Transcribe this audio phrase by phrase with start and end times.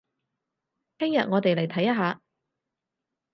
[0.97, 2.19] 聽日我哋嚟睇一下